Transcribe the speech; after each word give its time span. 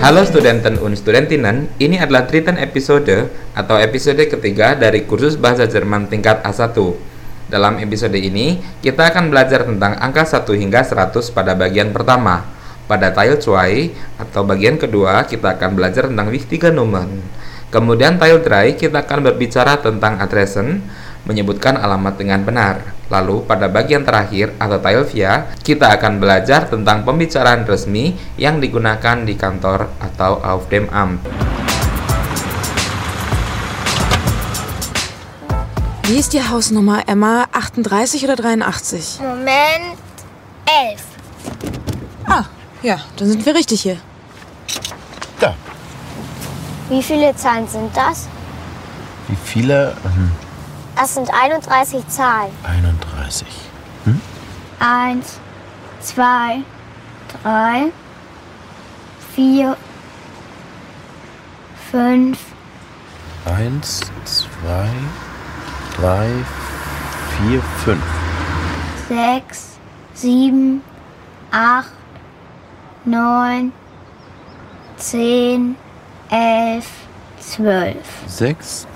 Halo 0.00 0.24
studenten 0.24 0.80
und 0.80 0.96
studentinnen, 0.96 1.68
ini 1.76 2.00
adalah 2.00 2.24
treatment 2.24 2.56
episode 2.56 3.28
atau 3.52 3.76
episode 3.76 4.16
ketiga 4.32 4.72
dari 4.72 5.04
kursus 5.04 5.36
bahasa 5.36 5.68
Jerman 5.68 6.08
tingkat 6.08 6.40
A1. 6.40 6.72
Dalam 7.52 7.76
episode 7.76 8.16
ini, 8.16 8.64
kita 8.80 9.12
akan 9.12 9.28
belajar 9.28 9.68
tentang 9.68 10.00
angka 10.00 10.24
1 10.24 10.56
hingga 10.56 10.88
100 10.88 11.36
pada 11.36 11.52
bagian 11.52 11.92
pertama. 11.92 12.48
Pada 12.88 13.12
Teil 13.12 13.36
2 13.36 13.92
atau 14.16 14.40
bagian 14.40 14.80
kedua, 14.80 15.28
kita 15.28 15.60
akan 15.60 15.76
belajar 15.76 16.08
tentang 16.08 16.32
wichtige 16.32 16.72
Nummern. 16.72 17.20
Kemudian 17.70 18.18
Teil 18.18 18.42
3 18.42 18.74
kita 18.74 19.06
akan 19.06 19.30
berbicara 19.30 19.78
tentang 19.78 20.18
adressen, 20.18 20.82
menyebutkan 21.22 21.78
alamat 21.78 22.18
dengan 22.18 22.42
benar. 22.42 22.82
Lalu 23.06 23.46
pada 23.46 23.70
bagian 23.70 24.02
terakhir 24.02 24.58
atau 24.58 24.82
Teil 24.82 25.06
4, 25.06 25.62
kita 25.62 25.94
akan 25.94 26.18
belajar 26.18 26.66
tentang 26.66 27.06
pembicaraan 27.06 27.62
resmi 27.62 28.18
yang 28.34 28.58
digunakan 28.58 29.22
di 29.22 29.38
kantor 29.38 29.86
atau 30.02 30.42
auf 30.42 30.66
dem 30.66 30.90
Amt. 30.90 31.22
Wie 36.10 36.18
ist 36.18 36.34
die 36.34 36.42
Hausnummer, 36.42 37.06
Emma? 37.06 37.46
38 37.54 38.26
oder 38.26 38.34
83? 38.34 39.22
Moment, 39.22 39.94
elf. 40.66 41.06
Ah, 42.26 42.50
ja, 42.82 42.98
dann 43.14 43.30
sind 43.30 43.46
wir 43.46 43.54
richtig 43.54 43.86
hier. 43.86 44.02
Wie 46.90 47.02
viele 47.02 47.34
Zahlen 47.36 47.66
sind 47.66 47.96
das? 47.96 48.28
Wie 49.28 49.36
viele? 49.36 49.96
Hm, 50.02 50.30
Das 50.96 51.14
sind 51.14 51.30
31 51.32 52.06
Zahlen. 52.08 52.50
31. 52.64 53.46
Eins, 54.80 55.38
zwei, 56.00 56.60
drei, 57.42 57.92
vier, 59.34 59.76
fünf, 61.90 62.38
Eins, 63.44 64.00
zwei, 64.24 64.88
drei, 65.96 66.28
vier, 67.36 67.62
fünf. 67.84 68.02
sechs, 69.08 69.76
sieben, 70.14 70.82
acht, 71.50 71.92
neun, 73.04 73.72
zehn, 74.96 75.76
elf, 76.30 76.86
zwölf. 77.40 77.96
Sechs, 78.26 78.86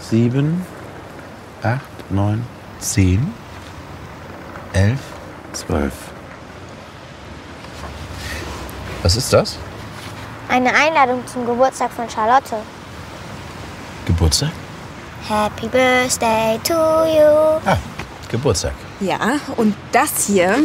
sieben, 0.00 0.64
acht, 1.62 2.10
neun, 2.10 2.44
zehn, 2.80 3.32
elf, 4.72 5.00
zwölf. 5.52 5.92
Was 9.02 9.16
ist 9.16 9.32
das? 9.32 9.58
Eine 10.48 10.70
Einladung 10.74 11.26
zum 11.26 11.46
Geburtstag 11.46 11.92
von 11.92 12.08
Charlotte. 12.08 12.56
Geburtstag? 14.06 14.50
Happy 15.28 15.68
Birthday 15.68 16.58
to 16.64 16.72
you. 16.72 17.60
Ah, 17.66 17.76
Geburtstag. 18.30 18.72
Ja, 19.00 19.18
und 19.56 19.74
das 19.92 20.26
hier 20.26 20.56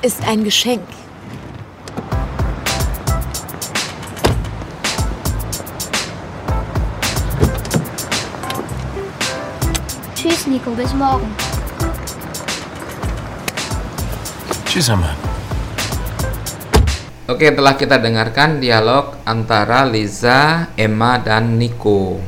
ist 0.00 0.26
ein 0.26 0.42
Geschenk. 0.42 0.86
Tschüss, 10.46 10.62
Nico, 10.62 10.70
bis 10.78 10.94
morgen. 10.94 11.26
Tschüss, 14.62 14.86
Hammer. 14.86 15.10
Oke, 17.26 17.50
telah 17.50 17.74
kita 17.74 17.98
dengarkan 17.98 18.62
dialog 18.62 19.18
antara 19.26 19.82
Liza, 19.82 20.70
Emma, 20.78 21.18
dan 21.18 21.58
Nico. 21.58 22.22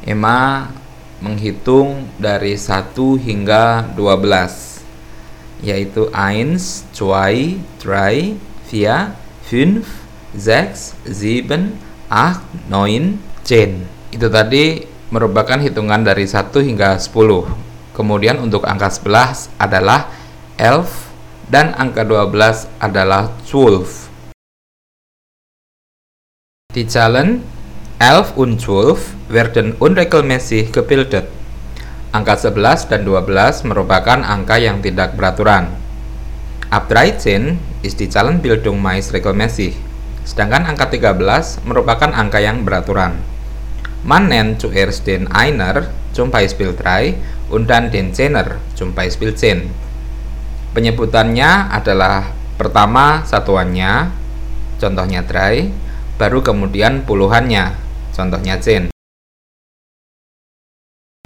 Emma 0.00 0.72
menghitung 1.20 2.08
dari 2.16 2.56
1 2.56 2.96
hingga 3.20 3.84
12 3.92 5.60
yaitu 5.60 6.08
1, 6.16 6.56
2, 6.96 7.60
3, 7.84 8.32
4, 8.64 9.12
5, 9.52 9.84
6, 10.32 11.04
7, 11.04 11.76
8, 12.08 12.72
9, 12.72 13.20
10 13.44 13.84
Itu 14.16 14.26
tadi 14.32 14.95
merupakan 15.10 15.58
hitungan 15.62 16.02
dari 16.02 16.26
1 16.26 16.50
hingga 16.52 16.98
10 16.98 17.14
Kemudian 17.96 18.42
untuk 18.42 18.66
angka 18.68 18.92
11 18.92 19.48
adalah 19.56 20.10
11 20.58 21.48
dan 21.48 21.72
angka 21.78 22.02
12 22.02 22.66
adalah 22.82 23.30
12 23.48 24.06
Die 26.76 26.84
Zahlen 26.84 27.40
11 27.96 28.36
und 28.36 28.60
12 28.60 29.32
werden 29.32 29.72
unregelmäßig 29.80 30.76
gebildet. 30.76 31.24
Angka 32.12 32.36
11 32.36 32.92
dan 32.92 33.08
12 33.08 33.64
merupakan 33.64 34.20
angka 34.20 34.60
yang 34.60 34.84
tidak 34.84 35.16
beraturan. 35.16 35.72
Ab 36.68 36.92
13 36.92 37.56
ist 37.80 37.96
die 37.96 38.12
Zahlenbildung 38.12 38.76
meist 38.76 39.16
regelmäßig. 39.16 39.72
Sedangkan 40.28 40.68
angka 40.68 40.92
13 40.92 41.64
merupakan 41.64 42.12
angka 42.12 42.44
yang 42.44 42.68
beraturan. 42.68 43.16
Man 44.06 44.30
nennt 44.30 44.62
zuerst 44.62 45.02
den 45.10 45.26
Einer, 45.34 45.90
zum 46.14 46.30
Beispiel 46.30 46.70
3, 46.70 47.50
und 47.50 47.66
dann 47.66 47.90
den 47.90 48.14
Zehner, 48.14 48.62
zum 48.78 48.94
Beispiel 48.94 49.34
10. 49.34 49.66
Penyebutannya 50.78 51.74
adalah 51.74 52.30
pertama 52.54 53.26
satuannya, 53.26 54.14
contohnya 54.78 55.26
3, 55.26 56.22
baru 56.22 56.38
kemudian 56.38 57.02
puluhannya, 57.02 57.74
contohnya 58.14 58.62
10. 58.62 58.94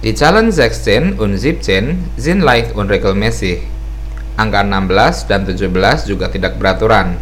Die 0.01 0.17
Zahlen 0.17 0.49
16 0.49 1.21
und 1.21 1.37
17 1.37 2.17
sind 2.17 2.41
leicht 2.41 2.73
unregelmäßig. 2.73 3.61
Angka 4.41 4.65
16 4.65 5.29
dan 5.29 5.45
17 5.45 6.09
juga 6.09 6.33
tidak 6.33 6.57
beraturan. 6.57 7.21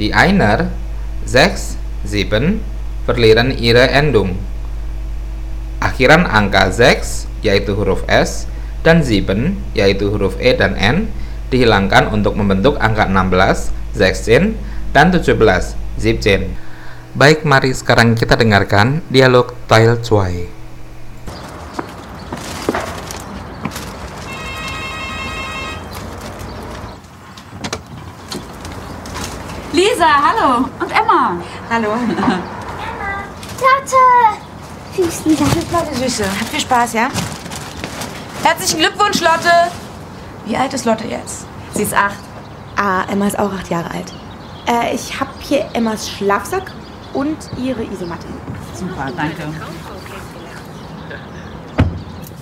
Die 0.00 0.16
Einer 0.16 0.72
6, 1.28 1.76
7 2.08 2.64
verlieren 3.04 3.52
ihre 3.52 3.92
Endung. 3.92 4.40
Akhiran 5.78 6.26
angka 6.26 6.74
6 6.74 7.46
yaitu 7.46 7.78
huruf 7.78 8.02
S 8.10 8.50
dan 8.82 8.98
7 9.06 9.54
yaitu 9.78 10.10
huruf 10.10 10.34
E 10.42 10.58
dan 10.58 10.74
N 10.74 11.06
dihilangkan 11.54 12.10
untuk 12.10 12.34
membentuk 12.34 12.74
angka 12.82 13.06
16, 13.06 13.94
16 13.94 14.58
dan 14.90 15.06
17, 15.14 15.78
17. 16.02 16.50
Baik, 17.14 17.46
mari 17.46 17.70
sekarang 17.70 18.18
kita 18.18 18.34
dengarkan 18.34 19.06
dialog 19.06 19.54
Teil 19.70 19.96
2. 20.02 20.58
Lisa, 29.78 30.10
hallo. 30.10 30.66
Und 30.82 30.90
Emma. 30.90 31.38
Hallo. 31.70 31.94
Lotte! 33.62 34.42
Tschüss, 34.98 35.24
Lisa. 35.26 35.44
Leute 35.44 35.94
Süße, 35.94 36.24
habt 36.24 36.48
viel 36.50 36.58
Spaß, 36.58 36.92
ja? 36.94 37.08
Herzlichen 38.42 38.80
Glückwunsch, 38.80 39.20
Lotte. 39.20 39.70
Wie 40.44 40.56
alt 40.56 40.74
ist 40.74 40.86
Lotte 40.86 41.06
jetzt? 41.06 41.46
Sie 41.74 41.84
ist 41.84 41.94
acht. 41.94 42.18
Ah, 42.74 43.04
Emma 43.08 43.28
ist 43.28 43.38
auch 43.38 43.52
acht 43.52 43.70
Jahre 43.70 43.92
alt. 43.92 44.12
Äh, 44.66 44.96
ich 44.96 45.20
habe 45.20 45.30
hier 45.38 45.66
Emmas 45.72 46.10
Schlafsack 46.10 46.72
und 47.14 47.36
ihre 47.56 47.84
Isomatte. 47.84 48.26
Super, 48.74 49.12
danke. 49.16 49.44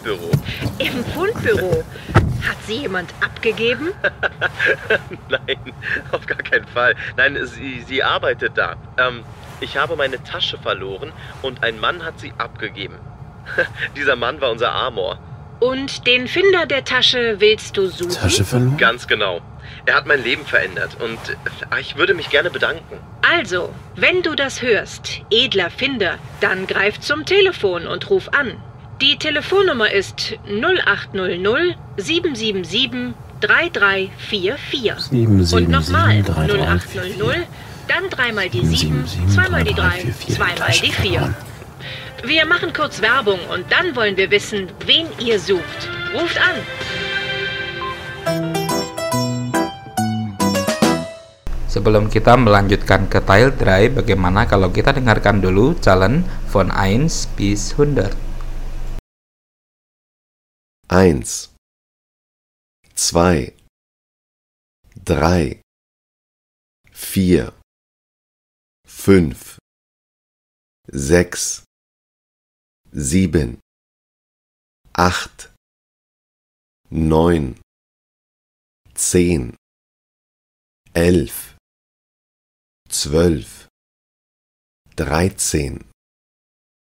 Büro. 0.02 0.30
Im 0.78 1.04
Fundbüro. 1.12 1.84
Hat 2.42 2.56
sie 2.66 2.80
jemand 2.82 3.12
abgegeben? 3.20 3.92
Nein, 5.28 5.58
auf 6.12 6.26
gar 6.26 6.38
keinen 6.38 6.66
Fall. 6.66 6.94
Nein, 7.16 7.38
sie, 7.46 7.82
sie 7.86 8.02
arbeitet 8.02 8.56
da. 8.56 8.76
Ähm, 8.98 9.24
ich 9.60 9.76
habe 9.76 9.96
meine 9.96 10.22
Tasche 10.22 10.58
verloren 10.58 11.12
und 11.42 11.62
ein 11.62 11.80
Mann 11.80 12.04
hat 12.04 12.20
sie 12.20 12.32
abgegeben. 12.38 12.96
Dieser 13.96 14.16
Mann 14.16 14.40
war 14.40 14.50
unser 14.50 14.72
Amor. 14.74 15.18
Und 15.60 16.06
den 16.06 16.28
Finder 16.28 16.66
der 16.66 16.84
Tasche 16.84 17.36
willst 17.38 17.76
du 17.76 17.86
suchen? 17.86 18.10
Tasche 18.10 18.44
verloren? 18.44 18.76
Ganz 18.76 19.06
genau. 19.06 19.40
Er 19.86 19.94
hat 19.94 20.06
mein 20.06 20.22
Leben 20.22 20.44
verändert 20.44 20.96
und 21.00 21.18
äh, 21.30 21.80
ich 21.80 21.96
würde 21.96 22.14
mich 22.14 22.28
gerne 22.28 22.50
bedanken. 22.50 22.98
Also, 23.22 23.74
wenn 23.94 24.22
du 24.22 24.34
das 24.34 24.62
hörst, 24.62 25.22
edler 25.30 25.70
Finder, 25.70 26.18
dann 26.40 26.66
greif 26.66 27.00
zum 27.00 27.24
Telefon 27.24 27.86
und 27.86 28.10
ruf 28.10 28.28
an. 28.28 28.62
Die 28.96 29.12
Telefonnummer 29.18 29.92
ist 29.92 30.38
0800 30.48 31.76
777 31.98 33.12
3344. 33.44 35.52
Und 35.52 35.68
nochmal 35.68 36.24
0800, 36.24 37.44
dann 37.88 38.08
dreimal 38.08 38.48
die 38.48 38.64
7, 38.64 39.04
zweimal 39.28 39.64
die 39.64 39.74
3, 39.74 40.14
zweimal 40.32 40.72
die 40.82 40.92
4. 40.92 41.34
Wir 42.24 42.46
machen 42.46 42.72
kurz 42.72 43.02
Werbung 43.02 43.38
und 43.52 43.70
dann 43.70 43.94
wollen 43.94 44.16
wir 44.16 44.30
wissen, 44.30 44.68
wen 44.86 45.08
ihr 45.20 45.38
sucht. 45.38 45.90
Ruft 46.16 46.40
an. 46.40 46.56
Sebelum 51.68 52.08
kita 52.08 52.40
melanjutkan 52.40 53.12
ke 53.12 53.20
tile 53.20 53.52
dry, 53.52 53.92
bagaimana 53.92 54.48
kalau 54.48 54.72
kita 54.72 54.96
dengarkan 54.96 55.44
dulu 55.44 55.76
Challenge 55.84 56.24
von 56.48 56.72
1 56.72 57.36
bis 57.36 57.76
100? 57.76 58.24
1 60.88 61.50
2 62.94 63.54
3 65.04 65.60
4 66.92 67.52
5 68.86 69.58
6 70.92 71.62
7 72.94 73.58
8 74.94 75.50
9 76.90 77.56
10 78.94 79.54
11 80.94 81.56
12 82.88 83.66
13 84.94 85.84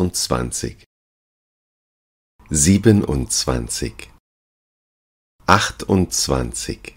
27 2.51 4.16
28 5.49 6.97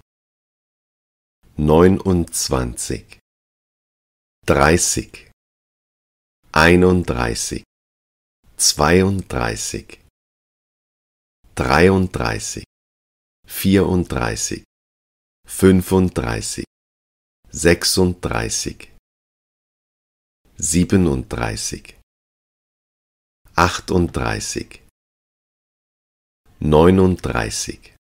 29 1.55 3.19
30 4.47 5.31
31 6.51 7.63
32 8.57 10.01
33 11.53 12.63
34 13.45 14.63
35 15.47 16.63
36 17.51 18.93
siebenunddreißig, 20.57 21.95
achtunddreißig, 23.55 24.81
neununddreißig, 26.59 27.98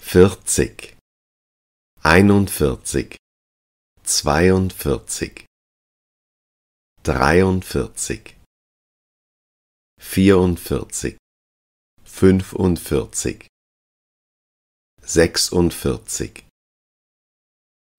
vierzig, 0.00 0.96
einundvierzig, 2.02 3.16
zweiundvierzig, 4.02 5.46
dreiundvierzig, 7.04 8.36
vierundvierzig, 10.00 11.16
fünfundvierzig, 12.04 13.46
sechsundvierzig, 15.02 16.44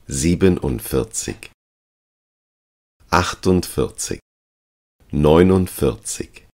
siebenundvierzig, 0.07 1.51
achtundvierzig, 3.09 4.19
neunundvierzig, 5.11 6.47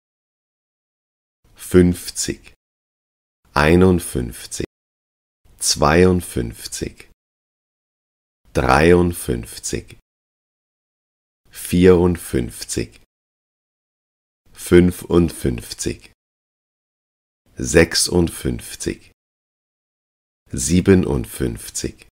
fünfzig, 1.56 2.54
einundfünfzig, 3.54 4.66
zweiundfünfzig, 5.66 7.10
dreiundfünfzig, 8.54 9.98
vierundfünfzig, 11.50 13.02
fünfundfünfzig, 14.54 16.12
sechsundfünfzig, 17.58 19.12
siebenundfünfzig, 20.52 22.08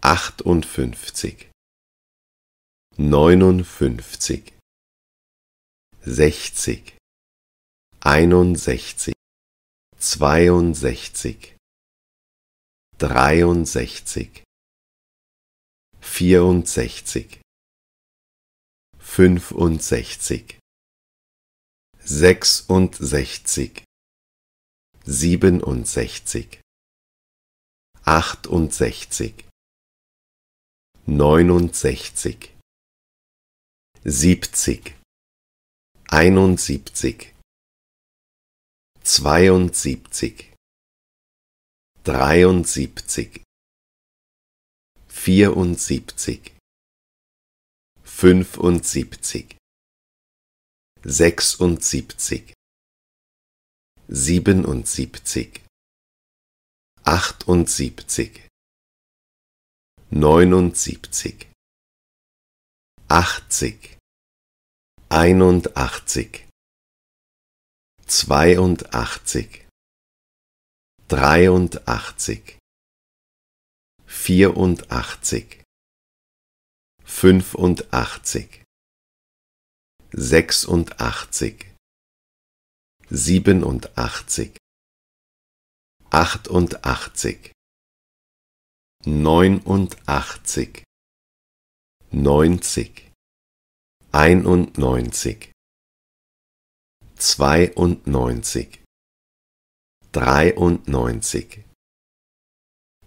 achtundfünfzig, 0.00 1.48
neunundfünfzig, 2.96 4.52
sechzig, 6.02 6.96
einundsechzig, 8.00 9.14
zweiundsechzig, 9.96 11.56
dreiundsechzig, 13.00 14.44
vierundsechzig, 16.00 17.40
fünfundsechzig, 18.98 20.58
sechsundsechzig, 21.98 23.84
siebenundsechzig, 25.04 26.60
achtundsechzig, 28.04 29.48
neunundsechzig, 31.06 32.54
siebzig, 34.04 34.94
einundsiebzig, 36.08 37.34
zweiundsiebzig, 39.02 40.49
dreiundsiebzig, 42.10 43.30
vierundsiebzig, 45.06 46.42
fünfundsiebzig, 48.02 49.56
sechsundsiebzig, 51.04 52.52
siebenundsiebzig, 54.08 55.62
achtundsiebzig, 57.04 58.32
neunundsiebzig, 60.10 61.48
achtzig, 63.06 63.98
einundachtzig, 65.08 66.48
zweiundachtzig, 68.06 69.69
dreiundachtzig, 71.10 72.56
vierundachtzig, 74.06 75.64
fünfundachtzig, 77.02 78.62
sechsundachtzig, 80.12 81.74
siebenundachtzig, 83.10 84.56
achtundachtzig, 86.10 87.50
neunundachtzig, 89.04 90.84
neunzig, 92.12 93.10
einundneunzig, 94.12 95.50
zweiundneunzig, 97.16 98.79
dreiundneunzig, 100.12 101.64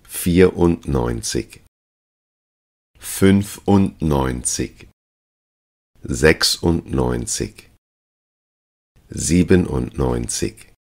vierundneunzig, 0.08 1.62
fünfundneunzig, 2.98 4.88
sechsundneunzig, 6.04 7.70
siebenundneunzig, 9.10 10.72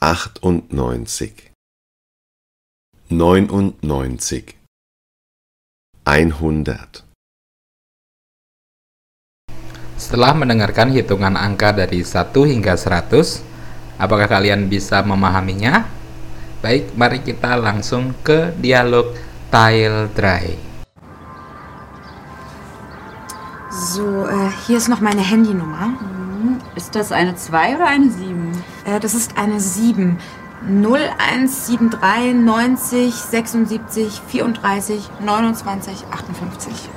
achtundneunzig, 0.00 1.52
neunundneunzig, 3.08 4.56
einhundert. 6.04 7.04
Setelah 9.96 10.32
mendengarkan 10.32 10.92
hitungan 10.92 11.36
angka 11.36 11.76
dari 11.76 12.00
1 12.00 12.32
hingga 12.48 12.76
100, 12.76 13.49
apakah 14.00 14.24
kalian 14.26 14.72
bisa 14.72 15.04
memahaminya? 15.04 15.84
Baik, 16.64 16.96
mari 16.96 17.20
kita 17.20 17.60
langsung 17.60 18.16
ke 18.24 18.56
dialog 18.56 19.12
Tile 19.52 20.08
Dry. 20.16 20.56
So, 23.70 24.26
äh, 24.26 24.50
hier 24.66 24.76
ist 24.76 24.88
noch 24.88 25.00
meine 25.00 25.20
Handynummer. 25.20 25.94
Ist 26.74 26.96
das 26.96 27.12
eine 27.12 27.36
2 27.36 27.76
oder 27.76 27.86
eine 27.86 28.10
7? 28.10 28.52
Äh, 28.84 29.00
das 29.00 29.14
ist 29.14 29.36
eine 29.38 29.60
7. 29.60 30.18
0173 30.62 32.34
90 32.34 33.14
76 33.14 34.20
34 34.28 35.10
29 35.20 36.04
58. 36.10 36.90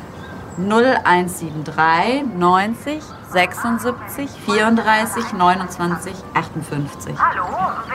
0173 0.58 2.24
90 2.38 3.02
76 3.34 4.30
34 4.46 5.34
29 5.34 6.14
58. 6.36 7.16
Hallo? 7.18 7.46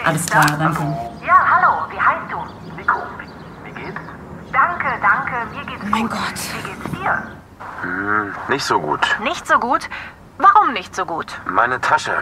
Alles 0.04 0.26
klar, 0.26 0.46
danke. 0.58 0.82
Ja, 1.24 1.38
hallo, 1.48 1.86
wie 1.90 2.00
heißt 2.00 2.32
du? 2.32 2.38
Nico. 2.76 2.98
Wie 3.64 3.70
geht's? 3.70 4.00
Danke, 4.52 4.86
danke, 5.00 5.54
mir 5.54 5.64
geht's 5.64 5.80
gut. 5.80 5.90
Mein 5.90 6.08
Gott. 6.08 6.38
Wie 6.54 6.68
geht's 6.68 6.90
dir? 6.90 7.22
Hm, 7.82 8.34
nicht 8.48 8.64
so 8.64 8.80
gut. 8.80 9.00
Nicht 9.22 9.46
so 9.46 9.58
gut? 9.60 9.88
Warum 10.38 10.72
nicht 10.72 10.94
so 10.96 11.06
gut? 11.06 11.26
Meine 11.46 11.80
Tasche. 11.80 12.16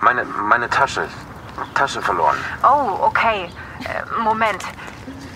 Meine, 0.00 0.24
meine 0.24 0.70
Tasche. 0.70 1.06
Tasche 1.74 2.00
verloren. 2.00 2.36
Oh, 2.62 2.96
okay. 3.02 3.50
Äh, 3.80 4.20
Moment. 4.22 4.64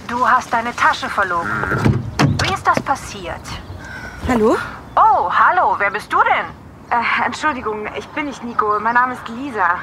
Du 0.09 0.27
hast 0.27 0.51
deine 0.51 0.75
Tasche 0.75 1.11
verloren. 1.11 1.51
Wie 2.43 2.55
ist 2.55 2.67
das 2.67 2.81
passiert? 2.81 3.43
Hallo? 4.27 4.57
Oh, 4.97 5.31
hallo, 5.31 5.75
wer 5.79 5.91
bist 5.91 6.11
du 6.11 6.19
denn? 6.23 6.62
Äh, 6.93 7.25
Entschuldigung, 7.25 7.89
ich 7.97 8.07
bin 8.09 8.27
nicht 8.27 8.45
Nico. 8.45 8.79
Mein 8.79 8.93
Name 8.93 9.15
ist 9.15 9.27
Lisa. 9.29 9.79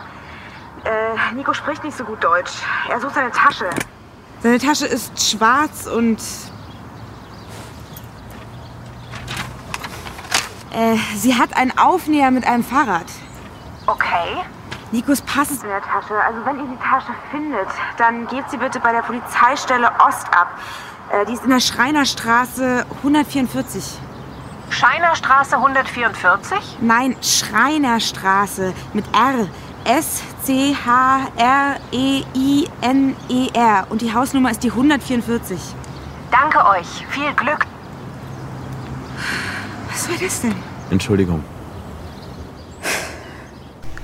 Äh, 0.84 1.34
Nico 1.34 1.54
spricht 1.54 1.84
nicht 1.84 1.98
so 1.98 2.04
gut 2.04 2.24
Deutsch. 2.24 2.52
Er 2.88 3.00
sucht 3.00 3.16
seine 3.16 3.32
Tasche. 3.32 3.68
Seine 4.42 4.60
Tasche 4.60 4.86
ist 4.86 5.20
schwarz 5.20 5.88
und. 5.88 6.20
Äh, 10.72 10.98
sie 11.16 11.36
hat 11.36 11.58
einen 11.58 11.76
Aufnäher 11.80 12.30
mit 12.30 12.46
einem 12.46 12.64
Fahrrad. 12.64 13.08
Okay. 13.88 14.38
Nikos 14.92 15.22
Pass 15.22 15.50
ist 15.50 15.64
in 15.64 15.70
der 15.70 15.82
Tasche. 15.82 16.14
Also 16.14 16.46
wenn 16.46 16.60
ihr 16.60 16.68
die 16.68 16.78
Tasche 16.78 17.12
findet, 17.32 17.70
dann 17.98 18.28
gebt 18.28 18.52
sie 18.52 18.58
bitte 18.58 18.80
bei 18.80 18.92
der 18.92 19.02
Polizeistelle 19.02 19.90
Ost 20.08 20.28
ab. 20.32 20.60
Äh, 21.12 21.26
die 21.26 21.34
ist 21.34 21.44
in 21.44 21.50
der 21.50 21.60
Schreinerstraße 21.60 22.86
144. 22.98 24.00
Scheinerstraße 24.70 25.56
144? 25.58 26.78
Nein, 26.82 27.16
Schreinerstraße 27.22 28.74
mit 28.94 29.06
R. 29.14 29.48
S-C-H-R-E-I-N-E-R. 29.86 30.78
Und 33.90 34.02
die 34.02 34.14
Hausnummer 34.14 34.52
ist 34.52 34.62
die 34.62 34.70
144. 34.70 35.58
Danke 36.30 36.60
euch. 36.68 36.88
Viel 37.10 37.34
Glück. 37.34 37.66
Was 39.90 40.08
war 40.10 40.18
das 40.20 40.42
denn? 40.42 40.54
Entschuldigung. 40.92 41.44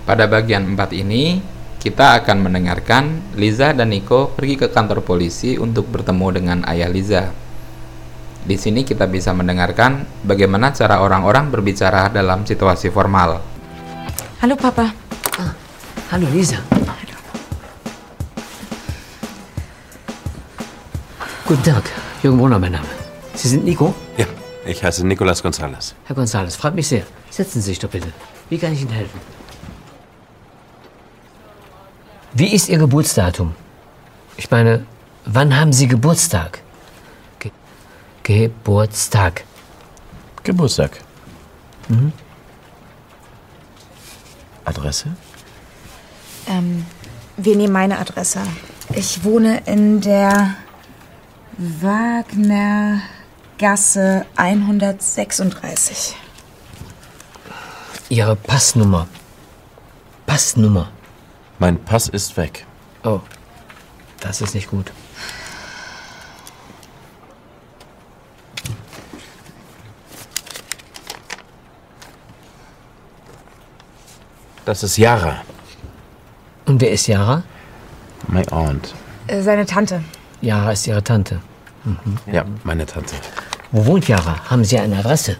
Pada 0.05 0.25
bagian 0.25 0.65
4 0.74 0.93
ini, 1.01 1.41
kita 1.81 2.17
akan 2.24 2.50
mendengarkan 2.50 3.22
Liza 3.38 3.74
dan 3.74 3.89
Nico 3.93 4.34
pergi 4.34 4.57
ke 4.57 4.69
kantor 4.74 5.01
polisi 5.05 5.57
untuk 5.62 5.86
bertemu 5.91 6.27
dengan 6.34 6.65
ayah 6.65 6.89
Liza. 6.89 7.29
Di 8.45 8.61
sini 8.61 8.85
kita 8.85 9.09
bisa 9.09 9.33
mendengarkan 9.33 10.05
bagaimana 10.21 10.69
cara 10.69 11.01
orang-orang 11.01 11.49
berbicara 11.49 12.13
dalam 12.13 12.45
situasi 12.45 12.93
formal. 12.93 13.41
Hallo 14.37 14.53
Papa. 14.53 14.93
Hallo 16.13 16.29
Lisa. 16.29 16.61
Guten 21.49 21.61
Tag, 21.65 21.89
Jürgen 22.21 22.37
Brunner 22.37 22.61
mein 22.61 22.77
Name. 22.77 22.89
Sie 23.33 23.49
sind 23.49 23.65
Nico? 23.65 23.93
Ja, 24.17 24.25
ich 24.65 24.83
heiße 24.83 25.05
Nicolas 25.05 25.41
González. 25.41 25.93
Herr 26.05 26.15
González, 26.15 26.57
freut 26.57 26.73
mich 26.73 26.87
sehr. 26.87 27.03
Setzen 27.29 27.61
Sie 27.61 27.73
sich 27.73 27.79
doch 27.79 27.89
bitte. 27.89 28.13
Wie 28.49 28.57
kann 28.57 28.73
ich 28.73 28.81
Ihnen 28.81 28.93
helfen? 28.93 29.19
Wie 32.33 32.53
ist 32.53 32.69
Ihr 32.69 32.77
Geburtsdatum? 32.77 33.53
Ich 34.37 34.49
meine, 34.49 34.85
wann 35.25 35.57
haben 35.57 35.73
Sie 35.73 35.87
Geburtstag? 35.87 36.64
Ge 38.25 38.48
Geburtstag. 38.48 39.44
Geburtstag. 40.41 40.98
Mhm. 41.89 42.12
Adresse? 44.65 45.15
Ähm, 46.48 46.88
wir 47.38 47.55
nehmen 47.55 47.74
meine 47.74 48.00
Adresse. 48.00 48.39
Ich 48.96 49.24
wohne 49.24 49.62
in 49.67 50.01
der 50.01 50.55
Wagnergasse 51.60 54.25
136. 54.36 56.15
Ihre 58.10 58.36
Passnummer. 58.36 59.08
Passnummer. 60.25 60.89
Mein 61.60 61.77
Pass 61.86 62.10
ist 62.10 62.36
weg. 62.38 62.65
Oh, 63.03 63.20
das 64.20 64.41
ist 64.41 64.55
nicht 64.55 64.72
gut. 64.72 64.91
Das 74.65 74.81
ist 74.81 74.98
Yara. 74.98 75.43
Und 76.65 76.81
wer 76.81 76.91
ist 76.91 77.07
Yara? 77.07 77.43
My 78.27 78.43
aunt. 78.50 78.95
Äh, 79.27 79.41
seine 79.43 79.65
Tante. 79.65 80.03
Yara 80.41 80.72
ist 80.72 80.88
Ihre 80.88 81.03
Tante. 81.03 81.39
Mhm. 81.84 82.17
Ja, 82.31 82.43
meine 82.63 82.86
Tante. 82.86 83.15
Wo 83.72 83.86
wohnt 83.86 84.07
Yara? 84.07 84.50
Haben 84.50 84.63
Sie 84.65 84.79
eine 84.79 84.98
Adresse? 84.98 85.38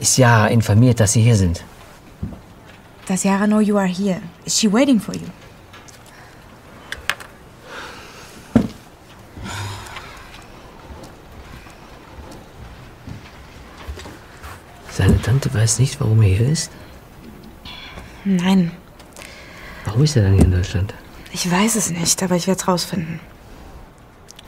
Ist 0.00 0.18
Yara 0.18 0.48
informiert, 0.48 1.00
dass 1.00 1.14
Sie 1.14 1.22
hier 1.22 1.36
sind? 1.36 1.64
Does 3.06 3.24
Yara 3.24 3.46
know 3.46 3.60
you 3.60 3.78
are 3.78 3.88
here? 3.88 4.20
Is 4.44 4.58
she 4.58 4.70
waiting 4.70 5.00
for 5.00 5.14
you? 5.14 5.26
Seine 14.90 15.20
Tante 15.22 15.52
weiß 15.54 15.78
nicht, 15.78 15.98
warum 16.00 16.20
er 16.20 16.28
hier 16.28 16.48
ist? 16.48 16.70
Nein, 18.24 18.70
Warum 19.84 20.04
ist 20.04 20.16
er 20.16 20.22
dann 20.22 20.34
hier 20.34 20.44
in 20.44 20.52
Deutschland? 20.52 20.94
ich 21.32 21.50
weiß 21.50 21.74
es 21.76 21.90
nicht, 21.90 22.22
aber 22.22 22.36
ich 22.36 22.46
werde 22.46 22.60
es 22.60 22.68
rausfinden. 22.68 23.18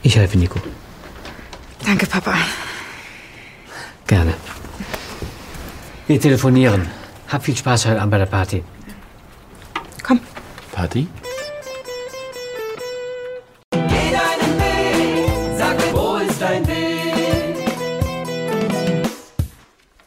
Ich 0.01 0.15
helfe 0.15 0.37
Nico. 0.37 0.59
Danke, 1.85 2.05
Papa. 2.05 2.33
Gerne. 4.07 4.33
Wir 6.07 6.21
telefonieren. 6.21 6.87
Hab 7.27 7.43
viel 7.43 7.57
Spaß 7.57 7.87
heute 7.87 7.99
Abend 7.99 8.11
bei 8.11 8.17
der 8.19 8.27
Party. 8.27 8.63
Komm. 10.03 10.19
Party? 10.71 11.07